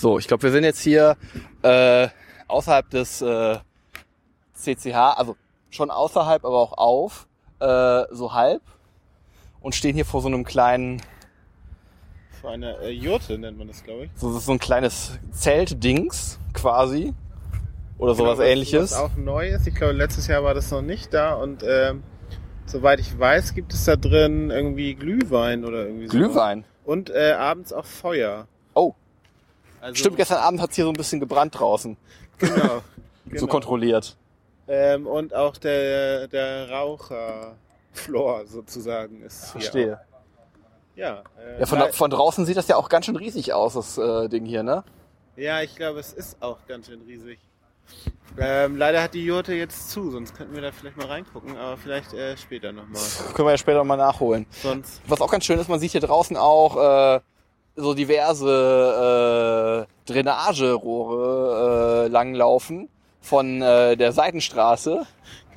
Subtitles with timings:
[0.00, 1.16] So, ich glaube, wir sind jetzt hier
[1.62, 2.06] äh,
[2.46, 3.58] außerhalb des äh,
[4.54, 5.36] CCH, also
[5.70, 7.26] schon außerhalb, aber auch auf,
[7.60, 8.62] äh, so halb
[9.60, 11.02] und stehen hier vor so einem kleinen,
[12.40, 14.10] Vor einer äh, Jurte nennt man das, glaube ich.
[14.14, 17.12] so, so ein kleines Zeltdings quasi
[17.98, 18.92] oder sowas Genau, was- ähnliches.
[18.92, 19.66] Was auch neu ist.
[19.66, 22.04] Ich glaube, letztes Jahr war das noch nicht da und ähm,
[22.66, 26.12] soweit ich weiß, gibt es da drin irgendwie Glühwein oder irgendwie so.
[26.16, 26.64] Glühwein.
[26.84, 28.46] Und äh, abends auch Feuer.
[28.74, 28.94] Oh,
[29.80, 31.96] Also, stimmt, gestern Abend hat's hier so ein bisschen gebrannt draußen.
[32.38, 32.82] Genau.
[33.30, 33.52] So genau.
[33.52, 34.16] kontrolliert.
[34.68, 39.60] Ähm, und auch der, der Raucherfloor sozusagen ist hier.
[39.60, 40.00] Verstehe.
[40.96, 43.98] Ja, äh, Ja, von, von draußen sieht das ja auch ganz schön riesig aus, das
[43.98, 44.82] äh, Ding hier, ne?
[45.36, 47.38] ja, ich glaube, es ist auch ganz schön riesig.
[48.38, 51.76] Ähm, leider hat die Jurte jetzt zu, sonst könnten wir da vielleicht mal reingucken, aber
[51.76, 53.02] vielleicht äh, später nochmal.
[53.34, 54.46] Können wir ja später mal nachholen.
[54.50, 57.20] Sonst, Was auch ganz schön ist, man sieht hier draußen auch äh,
[57.78, 62.88] so diverse äh, Drainagerohre äh, langlaufen
[63.20, 65.06] von äh, der Seitenstraße.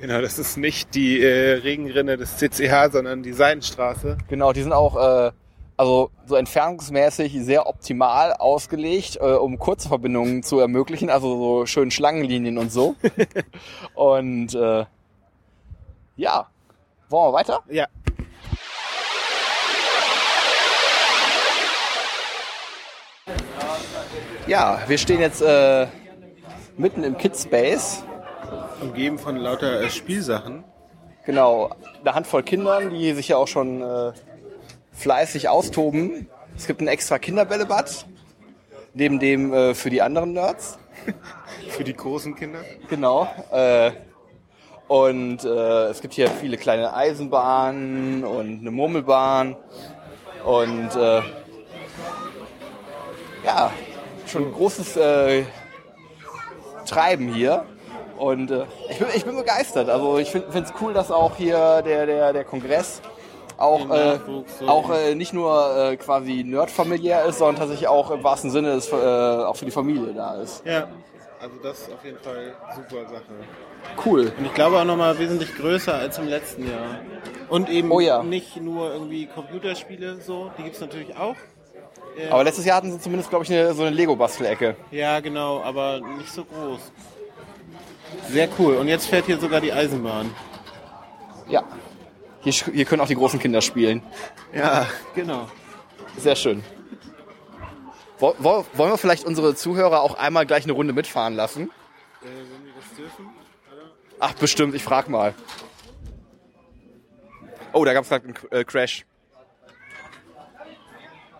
[0.00, 4.18] genau, das ist nicht die äh, Regenrinne des CCH, sondern die Seidenstraße.
[4.28, 5.32] Genau, die sind auch äh,
[5.76, 11.90] also so entfernungsmäßig sehr optimal ausgelegt, äh, um kurze Verbindungen zu ermöglichen, also so schön
[11.90, 12.94] Schlangenlinien und so.
[13.94, 14.84] und äh,
[16.16, 16.46] ja,
[17.08, 17.60] wollen wir weiter?
[17.68, 17.86] Ja,
[24.52, 25.86] Ja, wir stehen jetzt äh,
[26.76, 28.04] mitten im Kids Space.
[28.82, 30.62] umgeben von lauter äh, Spielsachen.
[31.24, 31.70] Genau,
[32.02, 34.12] eine Handvoll Kindern, die sich ja auch schon äh,
[34.92, 36.28] fleißig austoben.
[36.54, 38.04] Es gibt ein extra Kinderbällebad,
[38.92, 40.78] neben dem äh, für die anderen Nerds.
[41.70, 42.58] Für die großen Kinder.
[42.90, 43.26] Genau.
[43.50, 43.92] Äh,
[44.86, 49.56] und äh, es gibt hier viele kleine Eisenbahnen und eine Murmelbahn.
[50.44, 51.22] Und äh,
[53.46, 53.72] ja,
[54.32, 55.44] schon ein großes äh,
[56.86, 57.64] Treiben hier.
[58.18, 59.88] Und äh, ich, bin, ich bin begeistert.
[59.88, 63.00] Also ich finde es cool, dass auch hier der, der, der Kongress
[63.58, 64.18] auch, äh,
[64.66, 68.92] auch äh, nicht nur äh, quasi nerdfamiliär ist, sondern tatsächlich auch im wahrsten Sinne ist,
[68.92, 70.64] äh, auch für die Familie da ist.
[70.66, 70.88] Ja,
[71.40, 73.22] also das ist auf jeden Fall super Sache.
[74.04, 74.32] Cool.
[74.38, 77.00] Und ich glaube auch nochmal wesentlich größer als im letzten Jahr.
[77.48, 78.22] Und eben Oh ja.
[78.22, 81.36] nicht nur irgendwie Computerspiele so, die gibt's natürlich auch.
[82.16, 84.76] Äh, Aber letztes Jahr hatten sie zumindest, glaube ich, eine, so eine Lego-Bastelecke.
[84.90, 86.80] ja, genau, aber nicht so groß.
[88.28, 88.76] Sehr cool.
[88.76, 90.34] Und jetzt fährt hier sogar die Eisenbahn.
[91.48, 91.62] Ja.
[92.42, 94.02] Hier, hier können auch die großen Kinder spielen.
[94.54, 95.48] Ja, genau.
[96.18, 96.62] Sehr schön.
[98.18, 101.70] Wo- wo- Wollen wir vielleicht unsere Zuhörer auch einmal gleich eine Runde mitfahren lassen?
[102.22, 103.30] Äh, wenn wir das dürfen?
[104.20, 105.34] Ach, bestimmt, ich frag mal.
[107.72, 109.06] Oh, da gab es gerade einen äh, Crash.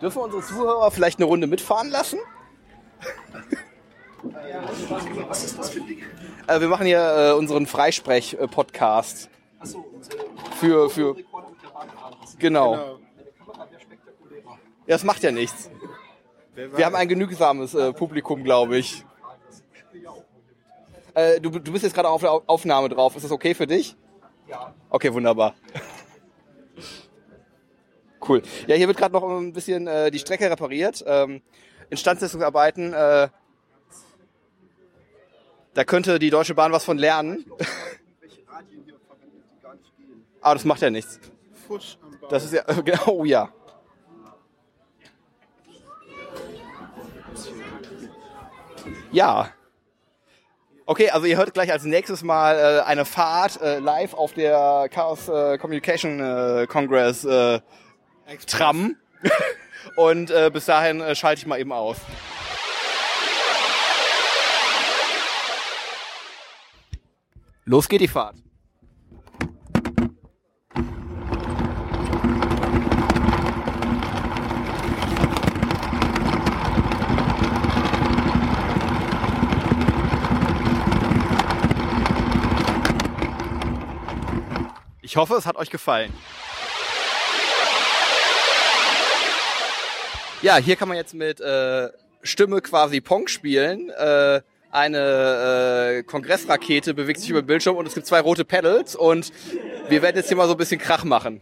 [0.03, 2.19] Dürfen wir unsere Zuhörer vielleicht eine Runde mitfahren lassen?
[6.47, 9.29] äh, wir machen hier äh, unseren Freisprech-Podcast.
[10.59, 11.15] Für, für.
[11.15, 12.73] Genau.
[12.73, 12.99] Genau.
[14.85, 15.69] Ja, das macht ja nichts.
[16.53, 19.05] Wir haben ein genügsames äh, Publikum, glaube ich.
[21.13, 23.15] Äh, du, du bist jetzt gerade auf der Au- Aufnahme drauf.
[23.15, 23.95] Ist das okay für dich?
[24.49, 24.73] Ja.
[24.89, 25.53] Okay, wunderbar.
[28.27, 28.41] Cool.
[28.67, 31.03] Ja, hier wird gerade noch ein bisschen äh, die Strecke repariert.
[31.05, 31.41] Ähm,
[31.89, 32.93] Instandsetzungsarbeiten.
[32.93, 33.29] Äh,
[35.73, 37.45] da könnte die Deutsche Bahn was von lernen.
[40.41, 41.19] Aber das macht ja nichts.
[41.67, 42.29] Fusch am Bauch.
[42.29, 43.49] Das ist ja, genau, oh ja.
[49.11, 49.49] Ja.
[50.85, 54.89] Okay, also ihr hört gleich als nächstes mal äh, eine Fahrt äh, live auf der
[54.91, 57.61] Chaos äh, Communication äh, Congress äh,
[58.47, 58.95] Tram.
[59.95, 61.97] Und äh, bis dahin äh, schalte ich mal eben aus.
[67.65, 68.35] Los geht die Fahrt.
[85.01, 86.11] Ich hoffe, es hat euch gefallen.
[90.43, 91.89] Ja, hier kann man jetzt mit äh,
[92.21, 93.89] Stimme quasi Pong spielen.
[93.91, 94.41] Äh,
[94.71, 99.31] eine äh, Kongressrakete bewegt sich über den Bildschirm und es gibt zwei rote Pedals und
[99.87, 101.39] wir werden jetzt hier mal so ein bisschen Krach machen.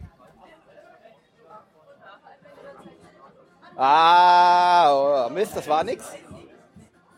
[3.74, 6.04] Ah, oh, Mist, das war nix.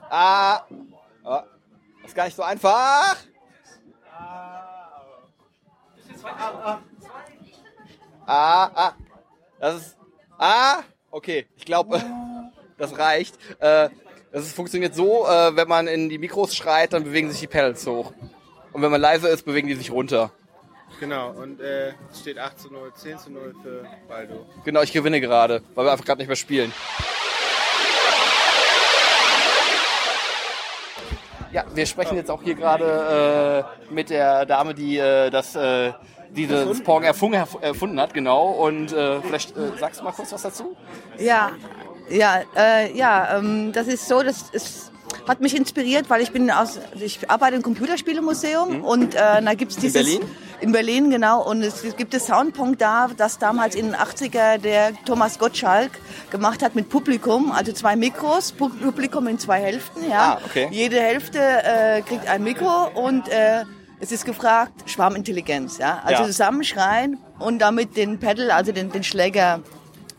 [0.09, 0.63] Ah,
[1.23, 1.41] oh,
[2.03, 3.17] ist gar nicht so einfach.
[8.25, 8.93] Ah, ah.
[9.61, 9.97] Das ist.
[10.39, 10.83] Ah,
[11.15, 11.47] okay.
[11.57, 12.03] Ich glaube,
[12.79, 13.37] das reicht.
[13.61, 13.89] Äh,
[14.33, 17.47] Das ist, funktioniert so, äh, wenn man in die Mikros schreit, dann bewegen sich die
[17.47, 18.13] Pedals hoch.
[18.73, 20.33] Und wenn man leise ist, bewegen die sich runter.
[20.99, 24.45] Genau, und äh, es steht 8 zu 0, 10 zu 0 für Baldo.
[24.65, 26.73] Genau, ich gewinne gerade, weil wir einfach gerade nicht mehr spielen.
[31.53, 35.93] Ja, wir sprechen jetzt auch hier gerade äh, mit der Dame, die äh, das, äh,
[36.35, 38.49] dieses Pong erfunden, erfunden hat, genau.
[38.51, 40.77] Und äh, vielleicht äh, sagst du mal kurz was dazu?
[41.19, 41.53] Ja,
[42.11, 44.91] ja, äh, ja, ähm, das ist so, das ist,
[45.27, 48.85] hat mich inspiriert, weil ich bin aus, ich arbeite im Computerspielemuseum Mhm.
[48.85, 50.21] und äh, da gibt's dieses Berlin?
[50.61, 54.93] in Berlin genau und es gibt das Soundpunkt da, das damals in den 80er der
[55.05, 55.91] Thomas Gottschalk
[56.31, 60.35] gemacht hat mit Publikum, also zwei Mikros, Pu- Publikum in zwei Hälften, ja.
[60.35, 60.69] Ah, okay.
[60.71, 63.65] Jede Hälfte äh, kriegt ein Mikro und äh,
[64.01, 66.01] es ist gefragt Schwarmintelligenz, ja.
[66.05, 66.27] Also Ja.
[66.27, 69.61] zusammenschreien und damit den Pedal, also den, den Schläger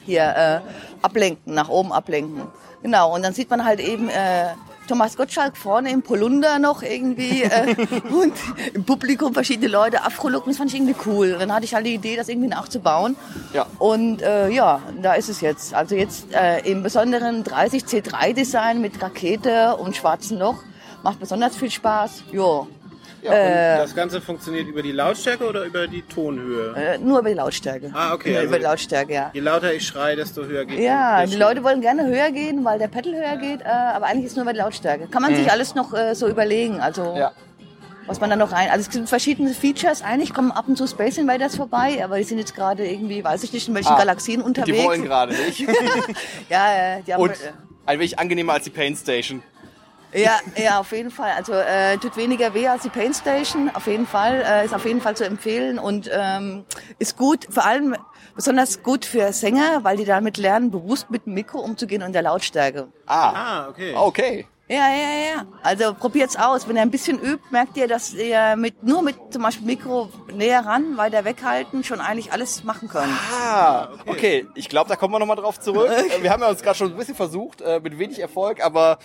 [0.05, 0.59] hier äh,
[1.01, 2.43] ablenken, nach oben ablenken.
[2.83, 4.49] Genau, und dann sieht man halt eben äh,
[4.87, 7.75] Thomas Gottschalk vorne im Polunder noch irgendwie äh,
[8.11, 8.33] und
[8.75, 10.45] im Publikum verschiedene Leute Afro-Look.
[10.45, 11.33] Das fand ich irgendwie cool.
[11.33, 13.15] Und dann hatte ich halt die Idee, das irgendwie nachzubauen.
[13.53, 13.65] Ja.
[13.79, 15.73] Und äh, ja, da ist es jetzt.
[15.73, 20.57] Also jetzt äh, im besonderen 30C3-Design mit Rakete und schwarzen Loch.
[21.01, 22.23] Macht besonders viel Spaß.
[22.31, 22.67] Jo.
[23.31, 26.73] Und das Ganze funktioniert über die Lautstärke oder über die Tonhöhe?
[26.75, 27.91] Äh, nur über die Lautstärke.
[27.93, 29.31] Ah, okay, Nur also- über die Lautstärke, ja.
[29.33, 31.35] Je lauter ich schreie, desto höher geht Ja, die.
[31.35, 34.45] Leute wollen gerne höher gehen, weil der Pedal höher geht, äh, aber eigentlich ist nur
[34.45, 35.07] bei der Lautstärke.
[35.07, 37.31] Kann man sich alles noch äh, so überlegen, also Ja.
[38.07, 38.69] was man da noch rein.
[38.69, 40.01] Also es gibt verschiedene Features.
[40.03, 43.43] Eigentlich kommen ab und zu Space Invaders vorbei, aber die sind jetzt gerade irgendwie, weiß
[43.43, 44.77] ich nicht, in welchen Ah, Galaxien unterwegs.
[44.77, 45.59] Die wollen gerade nicht.
[46.49, 47.35] ja, äh, die haben, Und äh,
[47.87, 49.41] ein wenig angenehmer als die Pain Station.
[50.15, 51.31] Ja, ja, auf jeden Fall.
[51.37, 53.69] Also äh, tut weniger weh als die Pain Station.
[53.73, 56.65] Auf jeden Fall äh, ist auf jeden Fall zu empfehlen und ähm,
[56.99, 57.95] ist gut, vor allem
[58.35, 62.21] besonders gut für Sänger, weil die damit lernen, bewusst mit dem Mikro umzugehen und der
[62.21, 62.87] Lautstärke.
[63.05, 63.93] Ah, Ah, okay.
[63.95, 64.47] okay.
[64.67, 65.45] Ja, ja, ja.
[65.61, 66.67] Also probiert's aus.
[66.67, 70.09] Wenn ihr ein bisschen übt, merkt ihr, dass ihr mit nur mit zum Beispiel Mikro
[70.33, 73.13] näher ran, weiter weghalten, schon eigentlich alles machen könnt.
[73.39, 74.47] Ah, okay.
[74.55, 75.91] Ich glaube, da kommen wir nochmal drauf zurück.
[76.21, 78.97] Wir haben ja uns gerade schon ein bisschen versucht, äh, mit wenig Erfolg, aber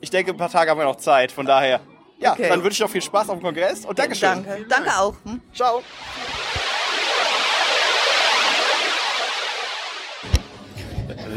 [0.00, 1.32] ich denke, ein paar Tage haben wir noch Zeit.
[1.32, 1.80] Von daher,
[2.18, 2.48] ja, Okay.
[2.48, 4.44] dann wünsche ich noch viel Spaß auf dem Kongress und Dankeschön.
[4.44, 4.66] Danke.
[4.68, 5.14] Danke auch.
[5.24, 5.40] Hm?
[5.54, 5.82] Ciao.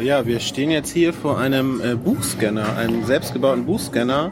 [0.01, 4.31] Ja, wir stehen jetzt hier vor einem äh, Buchscanner, einem selbstgebauten Buchscanner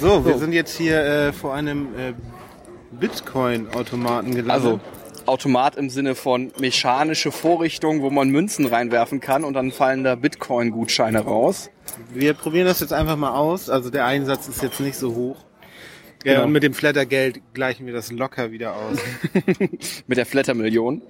[0.00, 0.38] So, wir So.
[0.38, 2.12] sind jetzt hier äh, vor einem äh,
[2.92, 4.50] Bitcoin-Automaten gelandet.
[4.50, 4.80] Also
[5.26, 10.14] Automat im Sinne von mechanische Vorrichtung, wo man Münzen reinwerfen kann und dann fallen da
[10.14, 11.68] Bitcoin-Gutscheine raus.
[12.14, 13.68] wir probieren das jetzt einfach mal aus.
[13.68, 15.36] Also der Einsatz ist jetzt nicht so hoch.
[16.24, 16.46] Ja, Genau.
[16.46, 18.98] und mit dem Flattergeld gleichen wir das locker wieder aus.
[20.08, 21.00] Mit der Flattermillion.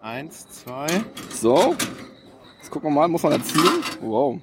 [0.00, 0.86] Eins, zwei.
[1.34, 1.76] So.
[2.58, 3.82] Jetzt gucken wir mal, muss man da zielen?
[4.00, 4.40] Wow.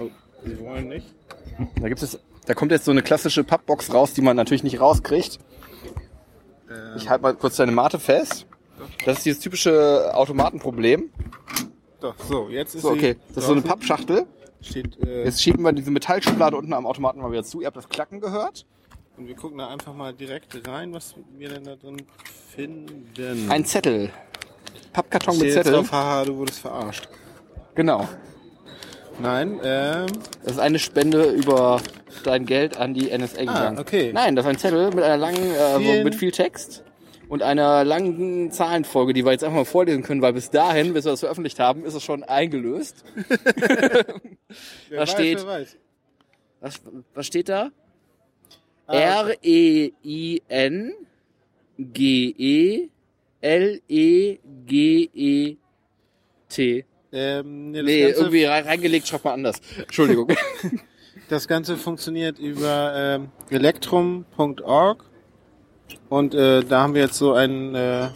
[0.00, 0.08] Oh,
[0.44, 1.06] wir wollen nicht.
[1.80, 4.80] Da gibt es, da kommt jetzt so eine klassische Pappbox raus, die man natürlich nicht
[4.80, 5.38] rauskriegt.
[6.70, 8.46] Ähm, Ich halte mal kurz deine Mate fest.
[9.04, 11.10] Das ist dieses typische Automatenproblem.
[12.00, 13.16] doch, so, jetzt ist So, sie okay.
[13.28, 13.62] Das ist so eine.
[13.62, 14.26] Pappschachtel.
[14.60, 17.60] Steht, äh, Jetzt schieben wir diese Metallschublade unten am Automaten mal wieder zu.
[17.60, 18.66] Ihr habt das Klacken gehört.
[19.16, 22.02] Und wir gucken da einfach mal direkt rein, was wir denn da drin
[22.54, 23.50] finden.
[23.50, 24.10] Ein Zettel.
[24.92, 25.72] Pappkarton mit jetzt Zettel.
[25.72, 27.08] drauf, haha, du wurdest verarscht.
[27.74, 28.06] Genau.
[29.20, 30.06] Nein, ähm,
[30.42, 31.80] Das ist eine Spende über
[32.24, 33.78] dein Geld an die NSA gegangen.
[33.78, 34.12] Ah, okay.
[34.12, 36.84] Nein, das ist ein Zettel mit einer langen, äh, mit viel Text
[37.28, 41.04] und einer langen Zahlenfolge, die wir jetzt einfach mal vorlesen können, weil bis dahin, bis
[41.06, 43.04] wir das veröffentlicht haben, ist es schon eingelöst.
[44.90, 45.76] Da steht- weiß.
[46.60, 46.80] Was,
[47.14, 47.70] was steht da?
[48.86, 50.92] Ah, E R-E-I-N
[51.78, 52.88] G-E
[55.16, 55.56] L-E-G-E-T.
[57.12, 59.60] Ähm, nee, das, Nee, irgendwie rein- reingelegt, schreibt man anders.
[59.78, 60.28] Entschuldigung.
[61.28, 65.04] das Ganze funktioniert über ähm, electrum.org
[66.08, 68.08] und äh, da haben wir jetzt so einen äh,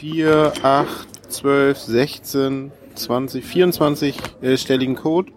[0.00, 5.32] 4, 8, 12, 16, 20, 24 äh, stelligen Code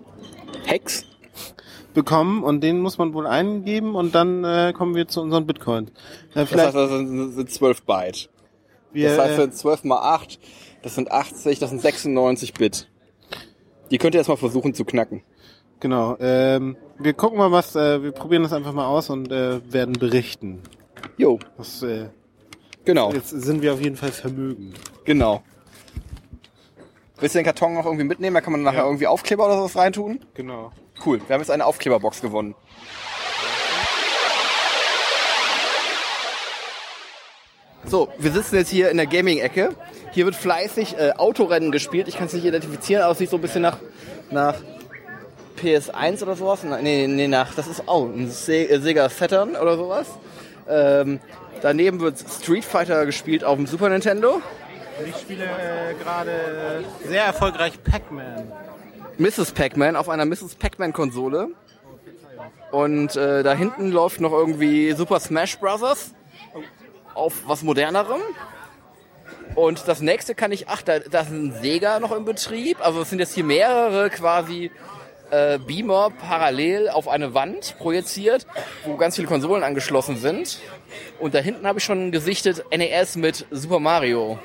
[0.66, 1.06] Hex?
[1.94, 5.90] bekommen und den muss man wohl eingeben und dann äh, kommen wir zu unseren Bitcoins.
[6.34, 8.30] Äh, Das heißt, das sind, sind 12 Byte.
[8.94, 10.40] wir, Das heißt, äh, sind 12 mal 8,
[10.84, 12.90] das sind 80, das sind 96 Bit.
[13.92, 15.24] Die könnt ihr erstmal versuchen zu knacken.
[15.80, 16.16] genau.
[16.20, 19.94] Ähm, wir gucken mal was, äh, wir probieren das einfach mal aus und äh, werden
[19.94, 20.62] berichten.
[21.18, 22.10] Jo, Das, äh,
[22.86, 24.80] genau, jetzt sind wir auf jeden Fall vermögend.
[25.06, 25.44] genau.
[27.20, 28.34] Willst du den Karton noch irgendwie mitnehmen?
[28.34, 28.86] Da kann man nachher Ja.
[28.86, 30.22] irgendwie Aufkleber oder sowas reintun.
[30.34, 30.72] Genau.
[31.06, 32.56] Cool, wir haben jetzt eine Aufkleberbox gewonnen.
[37.86, 39.76] So, wir sitzen jetzt hier in der Gaming-Ecke.
[40.12, 42.08] Hier wird fleißig äh, Autorennen gespielt.
[42.08, 43.78] Ich kann es nicht identifizieren, aber es sieht so ein bisschen nach,
[44.30, 44.56] nach
[45.62, 46.60] PS1 oder sowas.
[46.64, 50.08] Na, Nee, nee, nach, das ist auch ein Se äh, Sega Saturn oder sowas.
[50.68, 51.20] Ähm,
[51.62, 54.42] daneben wird Street Fighter gespielt auf dem Super Nintendo.
[55.08, 58.52] Ich spiele äh, gerade sehr erfolgreich Pac-Man.
[59.18, 59.52] Mrs.
[59.54, 60.56] Pac-Man auf einer Mrs.
[60.56, 61.50] Pac-Man-Konsole.
[62.72, 66.12] Und äh, da hinten läuft noch irgendwie Super Smash Bros.
[67.14, 68.22] auf was modernerem.
[69.56, 72.84] Und das nächste kann ich, ach, da, da ist ein Sega noch im Betrieb.
[72.86, 74.72] Also es sind jetzt hier mehrere quasi
[75.30, 78.46] äh, Beamer parallel auf eine Wand projiziert,
[78.86, 80.60] wo ganz viele Konsolen angeschlossen sind.
[81.20, 84.40] Und da hinten habe ich schon gesichtet NES mit Super Mario.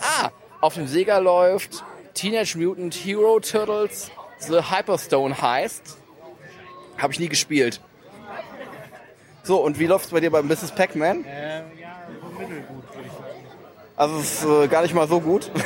[0.00, 0.30] Ah,
[0.60, 5.98] auf dem Sega läuft Teenage Mutant Hero Turtles The Hyperstone Heist.
[6.98, 7.80] Habe ich nie gespielt.
[9.44, 10.72] So, und wie läuft's bei dir bei Mrs.
[10.72, 11.24] Pac-Man?
[11.26, 13.32] Ähm, ja, so mittelgut, würde ich sagen.
[14.02, 15.48] Also es ist äh, gar nicht mal so gut.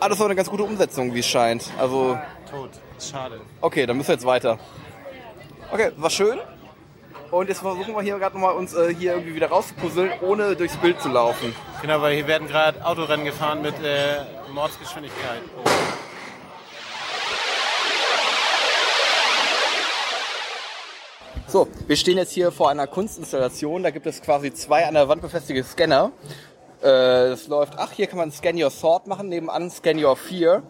[0.00, 1.70] Ah, das war eine ganz gute Umsetzung, wie es scheint.
[1.78, 2.18] Also,
[2.50, 2.70] Tot.
[2.98, 3.40] Schade.
[3.60, 4.58] okay, dann müssen wir jetzt weiter.
[5.70, 6.38] Okay, war schön.
[7.30, 10.76] Und jetzt versuchen wir hier gerade nochmal uns äh, hier irgendwie wieder rauszupuzzeln, ohne durchs
[10.78, 11.54] Bild zu laufen.
[11.82, 14.22] Genau, weil hier werden gerade Autorennen gefahren mit äh,
[14.52, 15.42] Mordsgeschwindigkeit.
[15.58, 15.68] Oh.
[21.50, 23.82] So, wir stehen jetzt hier vor einer Kunstinstallation.
[23.82, 26.12] Da gibt es quasi zwei an der Wand befestigte Scanner.
[26.80, 30.62] Äh, das läuft, ach, hier kann man Scan Your Thought machen, nebenan Scan Your Fear.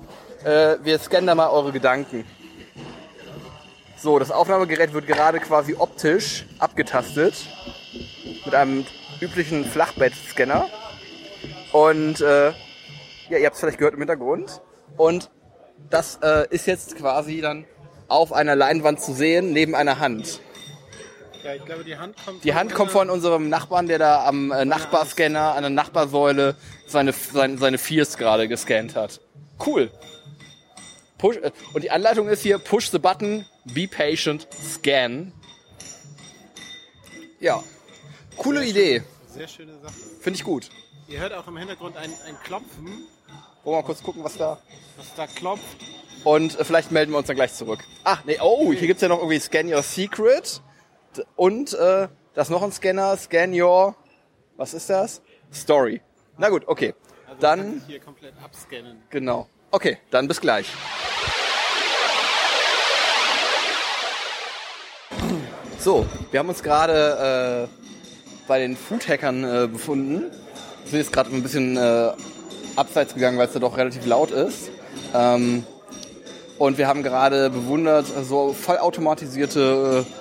[0.42, 2.24] Äh, wir scannen da mal eure Gedanken.
[3.98, 7.34] So, das Aufnahmegerät wird gerade quasi optisch abgetastet.
[8.46, 8.86] Mit einem
[9.20, 10.64] üblichen Flachbettscanner.
[11.72, 12.52] Und äh,
[13.28, 14.62] ja, ihr habt es vielleicht gehört im Hintergrund.
[14.96, 15.28] Und
[15.90, 17.66] das äh, ist jetzt quasi dann
[18.08, 20.40] auf einer Leinwand zu sehen, neben einer Hand.
[21.44, 24.52] Ja, ich glaube, die Hand kommt Die Hand kommt von unserem Nachbarn, der da am
[24.52, 26.54] äh, Nachbarscanner, an der Nachbarsäule
[26.86, 29.20] seine, seine, seine Viers gerade gescannt hat.
[29.64, 29.90] Cool.
[31.18, 35.32] Push, äh, und die Anleitung ist hier, push the button, be patient, scan.
[37.38, 37.62] Ja.
[38.36, 39.02] Coole Idee.
[39.26, 39.94] Sehr schöne Sache.
[40.20, 40.68] Finde ich gut.
[41.08, 43.06] Ihr hört auch im Hintergrund ein, ein Klopfen,
[43.64, 44.58] Wollen wir mal kurz gucken, was da...
[44.96, 45.76] was da klopft.
[46.24, 47.80] Und äh, vielleicht melden wir uns dann gleich zurück.
[48.04, 50.62] Ach, nee, oh, hier gibt's ja noch irgendwie Scan Your Secret.
[51.36, 53.94] Und äh, da ist noch ein Scanner, Scan Your...
[54.56, 55.22] Was ist das?
[55.52, 56.02] Story.
[56.36, 56.94] Na gut, okay.
[57.26, 57.82] Also Dann...
[57.86, 59.02] hier komplett abscannen.
[59.08, 59.48] Genau.
[59.70, 60.66] Okay, dann bis gleich.
[65.78, 67.84] So, wir haben uns gerade äh,
[68.46, 70.30] bei den Foodhackern äh, befunden.
[70.82, 72.12] Wir sind jetzt gerade ein bisschen äh,
[72.76, 74.70] abseits gegangen, weil es da doch relativ laut ist.
[75.14, 75.64] Ähm,
[76.58, 80.19] und wir haben gerade bewundert so vollautomatisierte äh,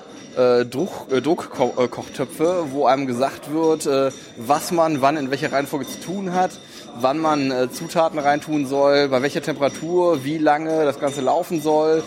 [0.66, 6.00] Druck, äh, Druckkochtöpfe, wo einem gesagt wird, äh, was man wann in welcher Reihenfolge zu
[6.00, 6.52] tun hat,
[7.00, 12.04] wann man äh, Zutaten reintun soll, bei welcher Temperatur, wie lange das Ganze laufen soll.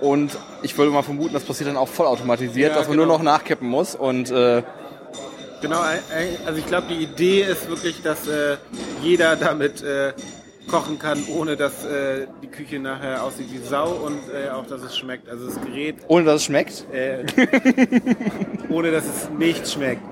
[0.00, 3.18] Und ich würde mal vermuten, das passiert dann auch vollautomatisiert, Ja, dass man nur genau.
[3.18, 3.94] noch nachkippen muss.
[3.94, 4.62] Und äh,
[5.60, 8.58] Genau, also ich glaube, die Idee ist wirklich, dass äh,
[9.02, 10.12] jeder damit äh,
[10.68, 14.82] kochen kann, ohne dass äh, die Küche nachher aussieht wie Sau und äh, auch, dass
[14.82, 15.28] es schmeckt.
[15.28, 16.84] Also das Gerät, Ohne dass es schmeckt.
[16.92, 17.24] äh,
[18.68, 20.02] ohne dass es nicht schmeckt.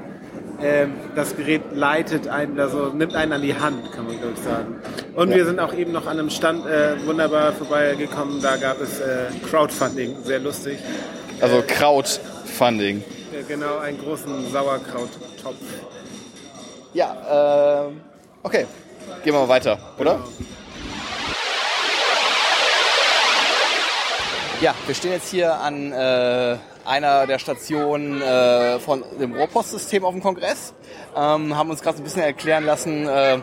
[0.62, 4.42] Ähm, das Gerät leitet einen, also nimmt einen an die Hand, kann man glaube ich
[4.42, 4.76] sagen.
[5.14, 5.36] Und Ja.
[5.36, 8.40] wir sind auch eben noch an einem Stand äh, wunderbar vorbeigekommen.
[8.40, 10.78] Da gab es äh, Crowdfunding, sehr lustig.
[11.42, 12.98] Also Crowdfunding.
[13.38, 15.56] Äh, genau, einen großen Sauerkrauttopf.
[16.94, 18.00] Ja, ähm,
[18.42, 18.64] okay.
[19.24, 20.20] Gehen wir mal weiter, oder?
[24.60, 30.12] Ja, wir stehen jetzt hier an äh, einer der Stationen äh, von dem Rohrpostsystem auf
[30.14, 30.72] dem Kongress.
[31.14, 33.38] Ähm, haben uns gerade ein bisschen erklären lassen, äh,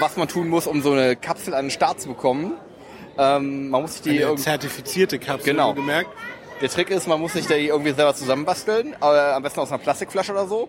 [0.00, 2.52] was man tun muss, um so eine Kapsel an den Start zu bekommen.
[3.16, 5.72] Ähm, man muss sich die Eine zertifizierte Kapsel, Genau.
[5.74, 6.10] gemerkt.
[6.60, 9.78] der Trick ist, man muss sich die irgendwie selber zusammenbasteln, äh, am besten aus einer
[9.82, 10.68] Plastikflasche oder so.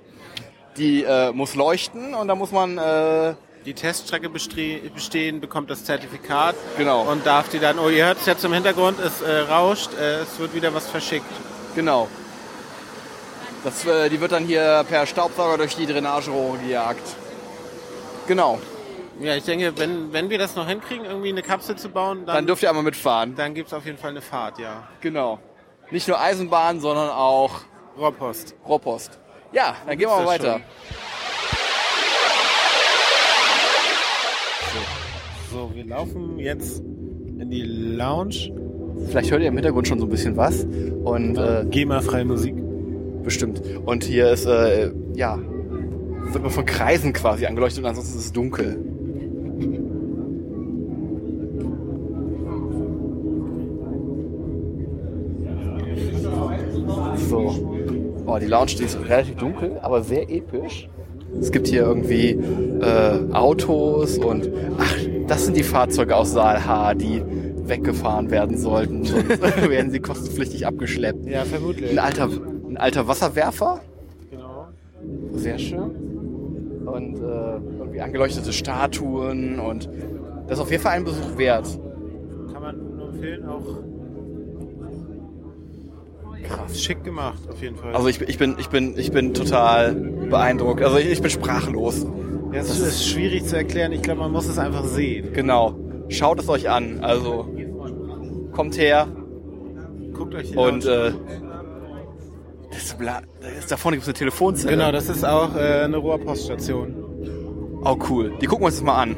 [0.77, 3.33] Die äh, muss leuchten und da muss man äh,
[3.65, 7.03] Die Teststrecke bestehen, bekommt das Zertifikat Genau.
[7.03, 10.21] und darf die dann, oh ihr hört es jetzt im Hintergrund, es äh, rauscht, äh,
[10.21, 11.25] es wird wieder was verschickt.
[11.75, 12.07] Genau.
[13.63, 17.03] Das, äh, die wird dann hier per Staubsauger durch die Drainagerohre gejagt.
[18.27, 18.59] Genau.
[19.19, 22.37] Ja, ich denke, wenn, wenn wir das noch hinkriegen, irgendwie eine Kapsel zu bauen, Dann
[22.37, 23.35] dann, dürft ihr einmal mitfahren.
[23.35, 24.87] dann gibt es auf jeden Fall eine Fahrt, ja.
[25.01, 25.37] Genau.
[25.91, 27.51] Nicht nur Eisenbahn, sondern auch
[27.95, 28.55] Rohrpost.
[28.67, 29.19] Rohrpost.
[29.51, 30.53] Ja, dann gehen wir mal weiter.
[30.55, 30.61] So,
[35.81, 38.51] wir laufen jetzt in die Lounge.
[39.07, 40.63] Vielleicht hört ihr im Hintergrund schon so ein bisschen was.
[41.03, 42.55] Und äh, GEMA-freie Musik.
[43.23, 43.61] bestimmt.
[43.85, 48.31] Und hier ist, äh, ja, wird man von Kreisen quasi angeleuchtet und ansonsten ist es
[48.31, 48.77] dunkel.
[57.15, 57.87] So.
[58.27, 60.87] Oh, die Lounge die ist relativ dunkel, aber sehr episch.
[61.39, 62.31] Es gibt hier irgendwie
[62.81, 64.95] äh, Autos und ach,
[65.31, 67.23] das sind die Fahrzeuge aus Saal H, die
[67.65, 69.05] weggefahren werden sollten.
[69.05, 71.25] Sonst werden sie kostenpflichtig abgeschleppt.
[71.25, 71.89] Ja, vermutlich.
[71.91, 72.29] Ein alter,
[72.69, 73.79] ein alter Wasserwerfer,
[74.29, 74.67] Genau.
[75.33, 75.79] sehr schön.
[76.85, 79.87] Und äh, irgendwie angeleuchtete Statuen und
[80.47, 81.79] das ist auf jeden Fall ein Besuch wert.
[82.51, 83.63] Kann man nur empfehlen, auch
[86.43, 86.81] Krass.
[86.81, 87.95] schick gemacht, auf jeden Fall.
[87.95, 90.81] Also ich, bin- ich bin, ich bin, ich bin total beeindruckt.
[90.81, 92.05] Also ich, ich bin sprachlos.
[92.53, 93.91] Ja, es ist schwierig zu erklären.
[93.91, 95.33] Ich glaube, man muss es einfach sehen.
[95.33, 95.75] Genau.
[96.09, 96.99] Schaut es euch an.
[97.01, 97.47] Also
[98.51, 99.07] kommt her
[100.13, 101.13] Guckt euch und äh,
[102.71, 104.75] das ist, bla- das ist, da vorne gibt es eine Telefonzelle.
[104.75, 106.93] Genau, das ist auch äh, eine Rohrpoststation.
[107.83, 108.33] Oh cool.
[108.41, 109.15] Die gucken wir uns das mal an.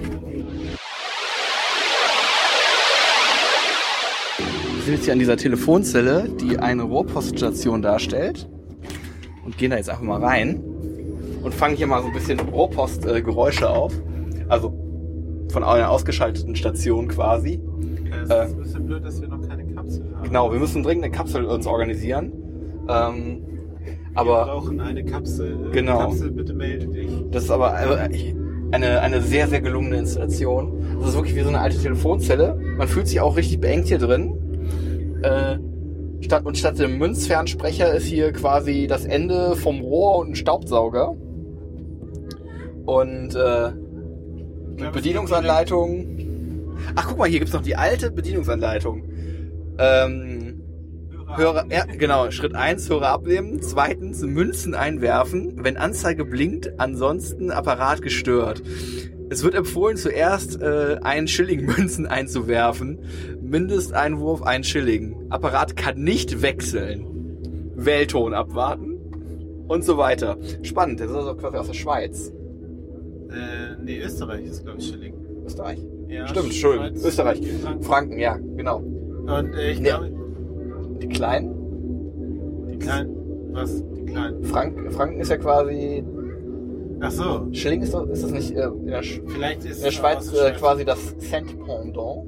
[4.75, 8.47] Wir sind jetzt hier an dieser Telefonzelle, die eine Rohrpoststation darstellt.
[9.45, 10.63] Und gehen da jetzt einfach mal rein.
[11.43, 13.93] Und fangen hier mal so ein bisschen Rohrpostgeräusche auf.
[14.49, 14.73] Also
[15.51, 17.61] von einer ausgeschalteten Station quasi.
[18.23, 18.45] Es Äh.
[18.45, 20.23] ist ein bisschen blöd, dass wir noch keine Kapsel haben.
[20.23, 22.31] Genau, wir müssen dringend eine Kapsel uns organisieren.
[22.89, 23.41] Ähm,
[23.85, 25.67] Wir aber brauchen eine Kapsel.
[25.67, 25.99] Äh, Genau.
[25.99, 27.09] Kapsel, bitte melde dich.
[27.31, 28.09] Das ist aber äh,
[28.71, 30.73] eine, eine sehr, sehr gelungene Installation.
[30.99, 32.57] Das ist wirklich wie so eine alte Telefonzelle.
[32.77, 34.33] Man fühlt sich auch richtig beengt hier drin.
[35.21, 35.57] Äh,
[36.23, 41.15] statt, und statt dem Münzfernsprecher ist hier quasi das Ende vom Rohr und ein Staubsauger.
[42.85, 43.71] Und äh,
[44.79, 46.75] mit Bedienungsanleitung.
[46.95, 49.03] Ach, guck mal, hier gibt's noch die alte Bedienungsanleitung.
[49.77, 50.61] Ähm,
[51.35, 52.29] Hörer, ja, genau.
[52.31, 53.61] Schritt eins Hörer abnehmen.
[53.61, 58.61] Zweitens, Münzen einwerfen, wenn Anzeige blinkt, ansonsten Apparat gestört.
[59.29, 62.99] Es wird empfohlen, zuerst äh, einen Schilling Münzen einzuwerfen.
[63.41, 65.15] Mindesteinwurf ein Schilling.
[65.29, 67.07] Apparat kann nicht wechseln.
[67.75, 68.99] Wählton abwarten.
[69.67, 70.37] Und so weiter.
[70.61, 72.31] Spannend, das ist also quasi aus der Schweiz.
[73.33, 75.13] Äh, nee, Österreich ist, glaube ich, Schilling.
[75.45, 75.79] Österreich?
[76.07, 76.87] Ja, Stimmt, Entschuldigung.
[76.89, 77.41] Schweiz, Österreich.
[77.61, 77.83] Franken.
[77.83, 78.77] Franken, ja, genau.
[78.77, 79.89] Und äh, ich Nee.
[79.89, 80.11] glaube,
[81.01, 81.53] Die Kleinen?
[82.71, 83.15] die kleinen.
[83.51, 83.83] Was?
[83.95, 84.43] Die kleinen.
[84.43, 86.03] Frank, Franken ist ja quasi.
[87.01, 87.47] Ach so.
[87.51, 89.93] Schilling ist, doch, ist das nicht äh, in der, Sch Vielleicht ist in der es
[89.95, 90.59] Schweiz äh, der Schweiz.
[90.59, 92.25] quasi das Cent Pendant.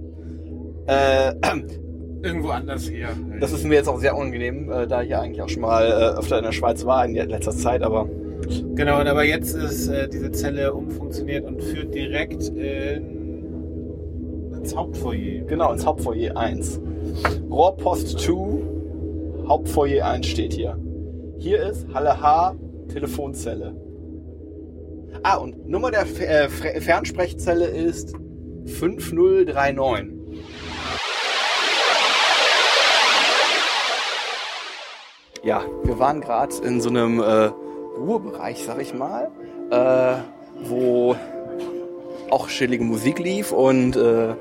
[0.88, 1.34] Äh,
[2.24, 3.10] irgendwo anders her.
[3.40, 5.86] das ist mir jetzt auch sehr unangenehm, äh, da ich ja eigentlich auch schon mal
[5.88, 8.08] äh, öfter in der Schweiz war in letzter Zeit, aber
[8.76, 13.46] Genau, und aber jetzt ist äh, diese Zelle umfunktioniert und führt direkt in,
[14.58, 15.44] ins Hauptfoyer.
[15.46, 16.82] genau ins Hauptfoyer 1.
[17.50, 20.78] Rohrpost 2, Hauptfoyer 1 steht hier.
[21.38, 22.56] Hier ist Halle H,
[22.90, 23.76] Telefonzelle.
[25.24, 28.14] Ah, und Nummer der F äh, Fernsprechzelle ist
[28.66, 30.14] 5039.
[35.44, 37.52] Ja, wir waren gerade in so einem äh,
[37.98, 39.30] Ruhebereich, sag ich mal,
[39.72, 41.16] äh, wo
[42.30, 44.34] auch chillige Musik lief und äh,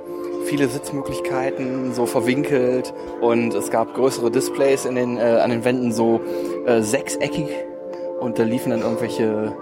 [0.44, 5.92] viele Sitzmöglichkeiten so verwinkelt und es gab größere Displays in den, äh, an den Wänden
[5.92, 6.20] so
[6.66, 7.48] äh, sechseckig
[8.20, 9.52] und da liefen dann irgendwelche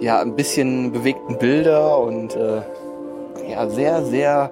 [0.00, 2.62] ja ein bisschen bewegten Bilder und äh,
[3.50, 4.50] ja sehr sehr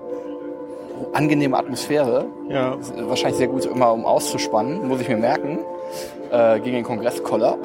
[1.12, 2.76] angenehme Atmosphäre Ja.
[3.08, 5.58] wahrscheinlich sehr gut immer um auszuspannen muss ich mir merken
[6.30, 7.58] äh, gegen den Kongresskoller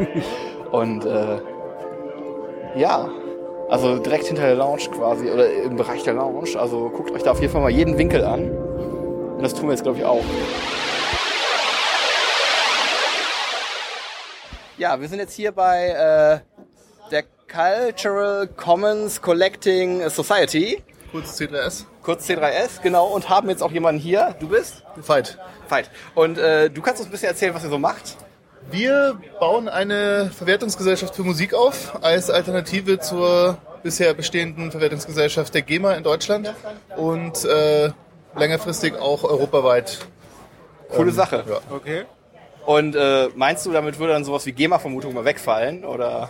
[0.72, 1.38] und äh,
[2.76, 3.08] ja
[3.68, 7.32] also direkt hinter der Lounge quasi oder im Bereich der Lounge also guckt euch da
[7.32, 10.22] auf jeden Fall mal jeden Winkel an und das tun wir jetzt glaube ich auch
[14.78, 21.84] Ja, wir sind jetzt hier bei äh, der Cultural Commons Collecting Society, Kurz C3S.
[22.00, 24.36] kurz C3S, genau, und haben jetzt auch jemanden hier.
[24.38, 24.84] Du bist?
[25.02, 25.36] Fight.
[25.68, 25.90] Veit.
[26.14, 28.16] Und äh, du kannst uns ein bisschen erzählen, was ihr so macht.
[28.70, 35.94] Wir bauen eine Verwertungsgesellschaft für Musik auf als Alternative zur bisher bestehenden Verwertungsgesellschaft der GEMA
[35.94, 36.52] in Deutschland
[36.96, 37.90] und äh,
[38.36, 39.98] längerfristig auch europaweit.
[40.90, 41.44] Coole Sache.
[41.48, 41.60] Ja.
[41.74, 42.04] Okay.
[42.66, 45.84] Und äh, meinst du, damit würde dann sowas wie GEMA-Vermutung mal wegfallen?
[45.84, 46.28] Oder?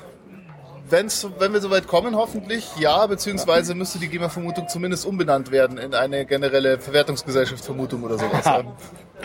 [0.90, 5.94] Wenn's, wenn wir soweit kommen, hoffentlich ja, beziehungsweise müsste die GEMA-Vermutung zumindest umbenannt werden in
[5.94, 8.44] eine generelle Verwertungsgesellschaft-Vermutung oder sowas.
[8.46, 8.72] Ähm,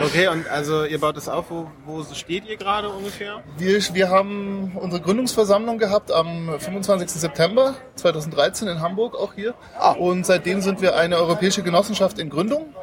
[0.00, 3.44] Okay, und also ihr baut es auf, wo, wo steht ihr gerade ungefähr?
[3.56, 7.08] Wir, wir haben unsere Gründungsversammlung gehabt am 25.
[7.10, 9.54] September 2013 in Hamburg, auch hier.
[9.78, 9.92] Ah.
[9.92, 12.74] Und seitdem sind wir eine europäische Genossenschaft in Gründung.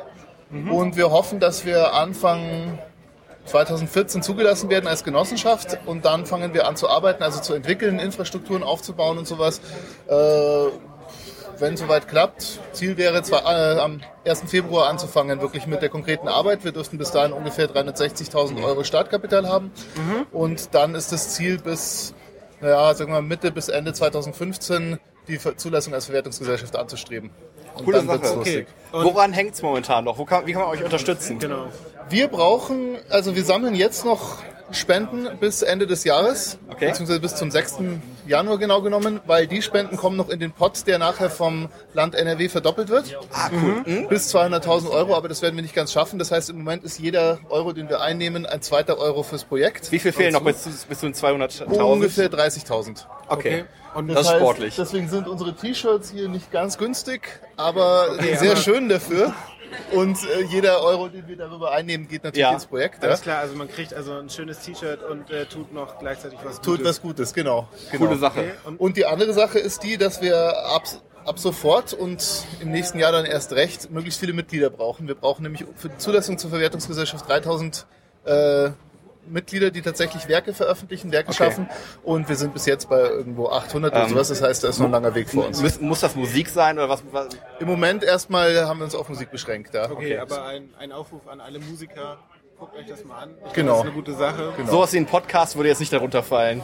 [0.69, 2.77] Und wir hoffen, dass wir Anfang
[3.45, 7.99] 2014 zugelassen werden als Genossenschaft und dann fangen wir an zu arbeiten, also zu entwickeln,
[7.99, 9.61] Infrastrukturen aufzubauen und sowas.
[10.07, 10.67] Äh,
[11.59, 14.43] wenn soweit klappt, Ziel wäre zwar äh, am 1.
[14.47, 16.63] Februar anzufangen, wirklich mit der konkreten Arbeit.
[16.63, 19.71] Wir dürften bis dahin ungefähr 360.000 Euro Startkapital haben.
[20.31, 22.15] Und dann ist das Ziel bis,
[22.61, 27.29] naja, sagen wir mal Mitte bis Ende 2015 die Zulassung als Verwertungsgesellschaft anzustreben.
[27.75, 28.35] Und Coole Sache.
[28.35, 28.67] lustig.
[28.91, 30.17] Und- Woran hängt's momentan noch?
[30.17, 31.39] Wo kann, wie kann man euch unterstützen?
[31.39, 31.67] Genau.
[32.09, 34.39] Wir brauchen, also wir sammeln jetzt noch
[34.73, 36.87] Spenden bis Ende des Jahres, Okay.
[36.87, 37.99] beziehungsweise bis zum 6.
[38.25, 42.15] Januar genau genommen, weil die Spenden kommen noch in den Pot, der nachher vom Land
[42.15, 43.17] NRW verdoppelt wird.
[43.33, 43.81] Ah, cool.
[43.83, 44.07] Hm?
[44.07, 46.19] Bis 200.000 Euro, aber das werden wir nicht ganz schaffen.
[46.19, 49.91] Das heißt, im Moment ist jeder Euro, den wir einnehmen, ein zweiter Euro fürs Projekt.
[49.91, 51.81] Wie viel fehlen noch bis, bis zu den 200.000?
[51.83, 53.05] Ungefähr 30.000.
[53.27, 53.65] Okay.
[53.95, 54.75] Und Das ist sportlich.
[54.75, 57.21] Deswegen sind unsere T-Shirts hier nicht ganz günstig,
[57.57, 59.33] aber sehr schön dafür.
[59.93, 62.51] Und äh, jeder Euro, den wir darüber einnehmen, geht natürlich Ja.
[62.53, 63.01] ins Projekt.
[63.01, 63.07] Ja.
[63.09, 66.57] Alles klar, also man kriegt also ein schönes T-Shirt und äh, tut noch gleichzeitig was
[66.57, 66.85] Tut Gutes.
[66.87, 67.69] was Gutes, genau.
[67.91, 68.05] genau.
[68.05, 68.39] Coole Sache.
[68.41, 68.51] Okay.
[68.65, 70.83] Und Und die andere Sache ist die, dass wir ab,
[71.25, 75.07] ab sofort und im nächsten Jahr dann erst recht möglichst viele Mitglieder brauchen.
[75.07, 77.85] Wir brauchen nämlich für die Zulassung zur Verwertungsgesellschaft 3000
[78.25, 78.71] äh,
[79.29, 81.37] Mitglieder, die tatsächlich Werke veröffentlichen, Werke Okay.
[81.45, 81.69] schaffen.
[82.03, 84.29] Und wir sind bis jetzt bei irgendwo 800 oder Ähm, sowas.
[84.29, 85.61] Das heißt, da ist noch ein langer Weg vor uns.
[85.61, 87.03] Muss, muss das Musik sein oder was?
[87.11, 87.27] was
[87.59, 89.73] Im Moment erstmal haben wir uns auf Musik beschränkt.
[89.73, 89.89] Ja.
[89.91, 92.17] okay, aber ein, ein Aufruf an alle Musiker,
[92.59, 93.29] guckt euch das mal an.
[93.47, 93.81] Ich Genau.
[93.83, 94.53] glaube, Das ist eine gute Sache.
[94.57, 94.71] Genau.
[94.71, 96.61] Sowas wie ein Podcast würde jetzt nicht darunter fallen.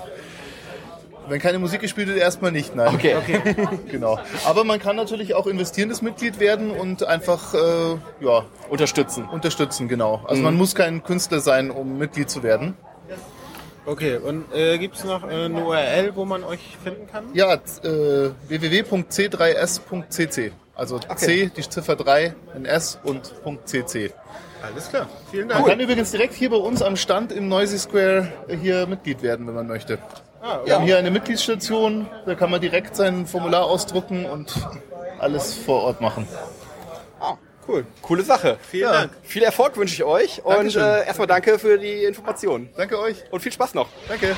[1.30, 2.94] Wenn keine Musik gespielt wird, erstmal nicht, nein.
[2.96, 3.16] Okay.
[3.92, 4.20] Genau.
[4.46, 7.58] Aber man kann natürlich auch investierendes Mitglied werden und einfach äh,
[8.22, 9.26] ja, Unterstützen.
[9.28, 10.22] unterstützen, genau.
[10.26, 10.44] Also Mhm.
[10.46, 12.76] man muss kein Künstler sein, um Mitglied zu werden.
[13.86, 17.24] Okay, und äh, gibt es noch äh, eine URL, wo man euch finden kann?
[17.34, 17.60] Ja, äh,
[18.50, 20.52] www.c3s.cc.
[20.76, 23.34] Also C, die Ziffer 3, ein S und
[23.66, 24.12] .cc.
[24.62, 25.68] Alles klar, vielen Man Dank.
[25.70, 28.28] kann übrigens direkt hier bei uns am Stand im Noisy Square
[28.62, 30.00] hier Mitglied werden, wenn man möchte.
[30.42, 34.54] Ah, Wir haben hier eine Mitgliedsstation, da kann man direkt sein Formular ausdrucken und
[35.20, 36.28] alles vor Ort machen.
[37.68, 37.86] cool.
[38.02, 38.58] Coole Sache.
[38.70, 38.92] Vielen Ja.
[38.94, 39.12] Dank.
[39.24, 40.82] Viel Erfolg wünsche ich euch und Dankeschön.
[40.84, 42.70] äh, erstmal danke für die Informationen.
[42.78, 43.24] Danke euch.
[43.32, 43.88] Und viel Spaß noch.
[44.08, 44.36] Danke.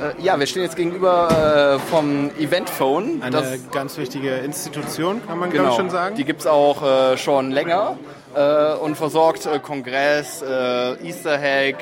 [0.00, 3.22] Äh, ja, wir stehen jetzt gegenüber äh, vom Eventphone.
[3.22, 6.16] Eine ganz wichtige Institution, kann man genau, ich schon sagen.
[6.16, 7.98] Die gibt's auch äh, schon länger
[8.34, 11.78] äh, und versorgt äh, Kongress, äh, Easter Egg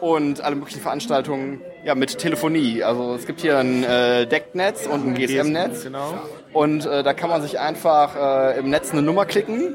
[0.00, 2.82] und alle möglichen Veranstaltungen ja, mit Telefonie.
[2.82, 5.84] Also es gibt hier ein äh, Decknetz und ein GSM-Netz.
[5.84, 6.14] Genau.
[6.52, 9.74] Und äh, da kann man sich einfach äh, im Netz eine Nummer klicken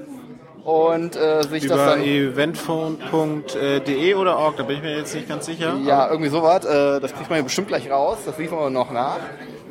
[0.63, 2.03] und äh, sich das Über dann...
[2.03, 5.77] eventphone.de oder org, da bin ich mir jetzt nicht ganz sicher.
[5.85, 6.65] Ja, irgendwie sowas.
[6.65, 8.19] Äh, das kriegt man ja bestimmt gleich raus.
[8.25, 9.19] Das liefern wir noch nach.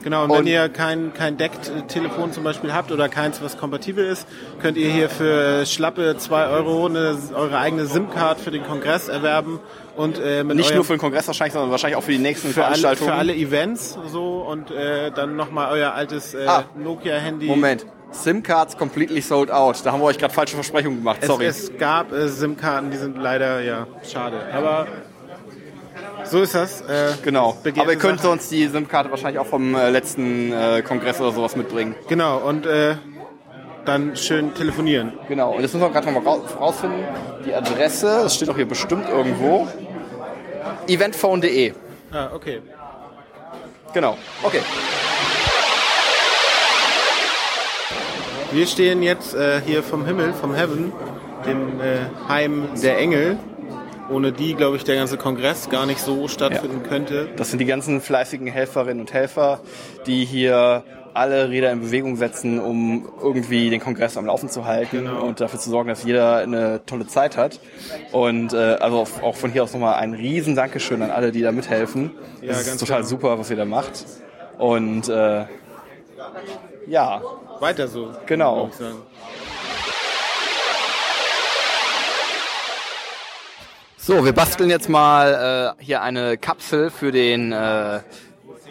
[0.02, 4.04] Genau, und wenn Und- ihr kein, kein Deck-Telefon zum Beispiel habt oder keins, was kompatibel
[4.06, 4.26] ist,
[4.62, 9.60] könnt ihr hier für schlappe 2 Euro eine, eure eigene SIM-Card für den Kongress erwerben
[9.96, 12.48] und äh, mit Nicht nur für den Kongress wahrscheinlich, sondern wahrscheinlich auch für die nächsten
[12.48, 13.10] für alle, Veranstaltungen.
[13.10, 16.64] für alle Events so und äh, dann nochmal euer altes äh, Ah.
[16.82, 17.46] Nokia-Handy.
[17.46, 17.84] Moment.
[18.12, 19.76] SIM-Cards completely sold out.
[19.84, 21.18] Da haben wir euch gerade falsche Versprechungen gemacht.
[21.20, 21.44] Es, Sorry.
[21.46, 24.38] es gab äh, SIM-Karten, die sind leider, ja, schade.
[24.52, 24.88] Aber
[26.24, 26.80] So ist das.
[26.82, 27.56] Äh, Genau.
[27.78, 28.28] Aber ihr könnt Sache.
[28.28, 31.94] sonst die SIM-Karte wahrscheinlich auch vom äh, letzten äh, Kongress oder sowas mitbringen.
[32.08, 32.94] genau, und äh,
[33.84, 35.12] dann schön telefonieren.
[35.28, 35.52] Genau.
[35.54, 37.00] Und jetzt müssen wir gerade noch mal raus- rausfinden.
[37.46, 39.66] Die Adresse, das steht doch hier bestimmt irgendwo.
[40.86, 41.72] Eventphone.de.
[42.12, 42.60] Ah, okay.
[43.94, 44.16] Genau.
[44.42, 44.60] Okay.
[48.52, 50.92] Wir stehen jetzt äh, hier vom Himmel, vom Heaven,
[51.46, 53.38] dem äh, Heim der Engel,
[54.10, 57.28] ohne die, glaube ich, der ganze Kongress gar nicht so stattfinden könnte.
[57.36, 59.60] Das sind die ganzen fleißigen Helferinnen und Helfer,
[60.06, 65.08] die hier alle Räder in Bewegung setzen, um irgendwie den Kongress am Laufen zu halten
[65.08, 67.58] und dafür zu sorgen, dass jeder eine tolle Zeit hat.
[68.12, 71.50] Und äh, also auch- von hier aus nochmal ein riesen Dankeschön an alle, die da
[71.50, 72.12] mithelfen.
[72.40, 73.08] Ja, das ist ganz total klar.
[73.08, 74.04] super, was ihr da macht.
[74.58, 75.46] Und äh,
[76.86, 77.20] ja,
[77.58, 78.10] Weiter so.
[78.26, 78.70] Genau.
[84.02, 88.00] So, wir basteln jetzt mal äh, hier eine Kapsel für den äh,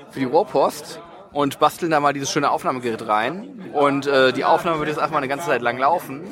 [0.09, 0.99] für die Rohrpost
[1.31, 3.69] und basteln da mal dieses schöne Aufnahmegerät rein.
[3.73, 6.23] Und äh, die Aufnahme wird jetzt einfach mal eine ganze Zeit lang laufen.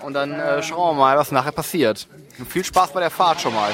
[0.00, 2.08] Und dann äh, schauen wir mal, was nachher passiert.
[2.38, 3.70] Und viel Spaß bei der Fahrt schon mal.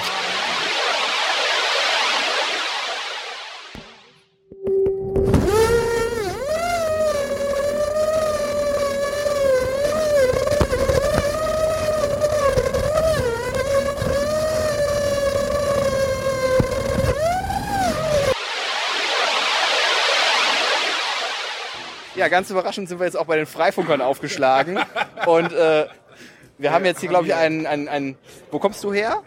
[22.28, 24.78] Ja, ganz überraschend sind wir jetzt auch bei den Freifunkern aufgeschlagen.
[25.24, 25.86] Und äh,
[26.58, 28.18] wir haben jetzt hier, glaube ich, einen, einen, einen.
[28.50, 29.22] Wo kommst du her?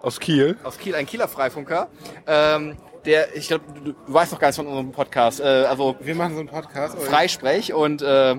[0.00, 0.56] Aus Kiel.
[0.64, 1.88] Aus Kiel, ein Kieler Freifunker.
[2.26, 5.40] Ähm, der, ich glaube, du, du weißt doch gar nichts von unserem Podcast.
[5.40, 6.98] Äh, also Wir machen so einen Podcast.
[6.98, 8.36] Freisprech und äh,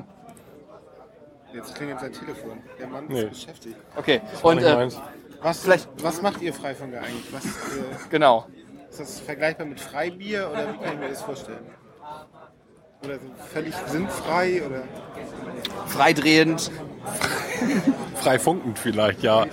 [1.54, 2.64] Jetzt klingelt sein Telefon.
[2.80, 3.22] Der Mann Nee.
[3.22, 3.76] ist beschäftigt.
[3.96, 4.22] okay.
[4.42, 4.88] Und äh,
[5.44, 7.32] Was, Vielleicht- was macht ihr Freifunker eigentlich?
[7.32, 8.48] Was, äh, genau.
[8.90, 11.66] ist das vergleichbar mit Freibier oder wie kann ich mir das vorstellen?
[13.04, 13.22] Oder so
[13.54, 14.84] völlig sinnfrei oder?
[15.88, 16.72] Freidrehend.
[18.16, 19.46] Freifunkend vielleicht, ja.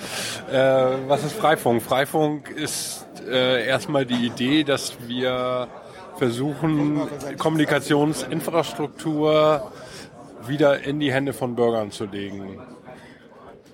[0.50, 1.80] Äh, was ist Freifunk?
[1.82, 5.68] Freifunk ist äh, erstmal die Idee, dass wir
[6.16, 7.02] versuchen,
[7.38, 9.70] Kommunikationsinfrastruktur
[10.46, 12.58] wieder in die Hände von Bürgern zu legen.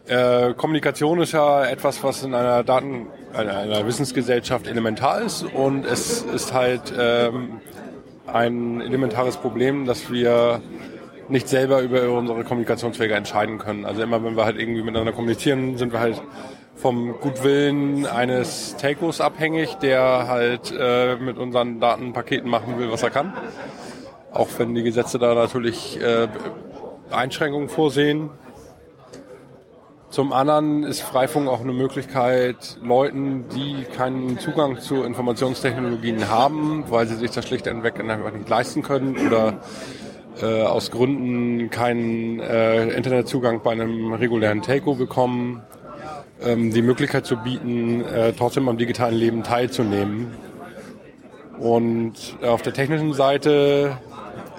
[0.06, 5.86] Äh, Kommunikation ist ja etwas, was in einer Daten, einer, einer Wissensgesellschaft elementar ist und
[5.86, 7.60] es ist halt ähm,
[8.26, 10.60] ein elementares Problem, dass wir
[11.28, 13.84] nicht selber über unsere Kommunikationswege entscheiden können.
[13.84, 16.20] Also immer wenn wir halt irgendwie miteinander kommunizieren, sind wir halt
[16.74, 23.10] vom Gutwillen eines Telcos abhängig, der halt äh, mit unseren Datenpaketen machen will, was er
[23.10, 23.32] kann.
[24.32, 26.28] Auch wenn die Gesetze da natürlich äh,
[27.10, 28.30] Einschränkungen vorsehen.
[30.12, 37.06] Zum anderen ist Freifunk auch eine Möglichkeit, Leuten, die keinen Zugang zu Informationstechnologien haben, weil
[37.06, 39.60] sie sich das schlicht und weg nicht leisten können oder
[40.42, 45.62] äh, aus Gründen keinen äh, Internetzugang bei einem regulären Telco bekommen,
[46.42, 50.34] ähm, die Möglichkeit zu bieten, äh, trotzdem am digitalen Leben teilzunehmen.
[51.58, 53.96] Und auf der technischen Seite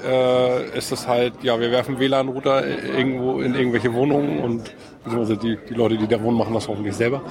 [0.04, 5.58] äh, ist es halt, ja, wir werfen WLAN-Router irgendwo in irgendwelche Wohnungen und beziehungsweise die,
[5.70, 7.22] die Leute, die da wohnen, machen das hoffentlich selber.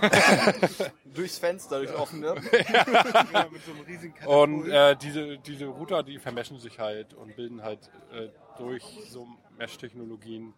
[1.14, 2.34] Durchs Fenster, durchs offene.
[4.26, 7.78] Und äh, diese, diese Router, die vermeschen sich halt und bilden halt
[8.12, 9.26] äh, durch so
[9.58, 10.52] Mesh-Technologien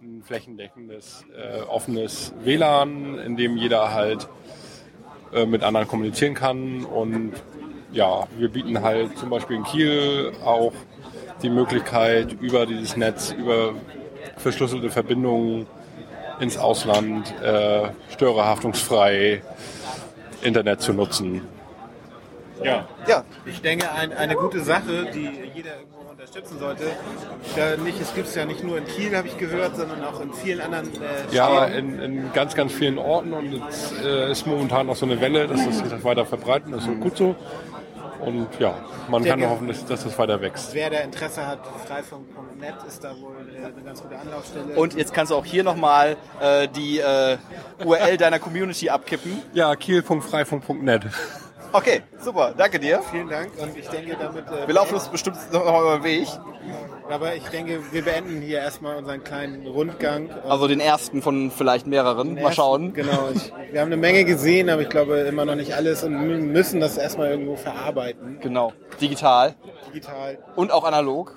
[0.00, 4.28] ein flächendeckendes, äh, offenes WLAN, in dem jeder halt
[5.32, 6.84] äh, mit anderen kommunizieren kann.
[6.84, 7.32] Und
[7.94, 10.72] ja, wir bieten halt zum Beispiel in Kiel auch
[11.42, 13.74] die Möglichkeit, über dieses Netz, über
[14.36, 15.66] verschlüsselte Verbindungen
[16.40, 19.42] ins Ausland äh, störerhaftungsfrei
[20.42, 21.42] Internet zu nutzen.
[22.62, 22.86] Ja.
[23.06, 26.84] Ja, Ich denke, ein, eine gute Sache, die jeder irgendwo unterstützen sollte.
[27.56, 30.20] Da nicht, es gibt es ja nicht nur in Kiel, habe ich gehört, sondern auch
[30.20, 34.46] in vielen anderen äh, Ja, in, in ganz, ganz vielen Orten und es äh, ist
[34.46, 37.36] momentan noch so eine Welle, dass das sich weiter verbreiten, das ist gut so.
[38.24, 38.74] Und ja,
[39.08, 40.72] man kann denke- nur hoffen, dass, dass das weiter wächst.
[40.74, 44.74] Wer da Interesse hat, freifunk.net ist da wohl äh, eine ganz gute Anlaufstelle.
[44.76, 47.36] und jetzt kannst du auch hier nochmal äh, die äh,
[47.84, 49.42] URL deiner Community abkippen.
[49.52, 51.02] Ja, kiel.freifunk.net.
[51.72, 53.02] Okay, super, danke dir.
[53.10, 54.46] vielen Dank und ich denke damit.
[54.48, 56.28] Äh, Wir laufen uns bestimmt noch mal über den Weg.
[57.10, 60.26] Aber ich denke, wir beenden hier erstmal unseren kleinen Rundgang.
[60.28, 62.34] Und Also den ersten von vielleicht mehreren.
[62.34, 62.94] Mal erst- schauen.
[62.94, 63.28] Genau.
[63.34, 66.38] Ich, wir haben eine Menge gesehen, aber ich glaube immer noch nicht alles und mü-
[66.40, 68.38] müssen das erstmal irgendwo verarbeiten.
[68.40, 68.72] Genau.
[69.00, 69.54] Digital
[69.88, 71.36] Digital, und auch analog.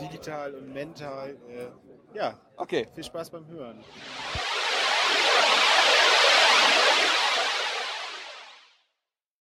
[0.00, 1.30] digital und mental.
[1.48, 2.88] Äh, ja, Okay.
[2.94, 3.78] viel Spaß beim Hören.